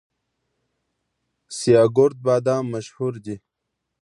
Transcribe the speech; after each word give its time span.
سیاه 1.57 1.89
ګرد 1.97 2.17
بادام 2.25 2.65
مشهور 2.73 3.13
دي؟ 3.23 3.35